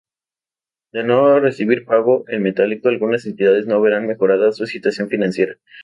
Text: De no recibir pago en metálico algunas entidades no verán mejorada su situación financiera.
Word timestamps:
De 0.91 1.03
no 1.03 1.39
recibir 1.39 1.85
pago 1.85 2.25
en 2.27 2.41
metálico 2.41 2.89
algunas 2.89 3.27
entidades 3.27 3.67
no 3.67 3.79
verán 3.81 4.07
mejorada 4.07 4.51
su 4.51 4.65
situación 4.65 5.09
financiera. 5.09 5.59